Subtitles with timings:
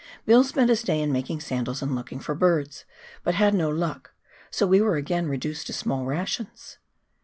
[0.25, 2.85] Bill spent this day in making sandals and looking for birds,
[3.23, 4.15] but had no luck,
[4.49, 6.79] so we were again reduced to small rations.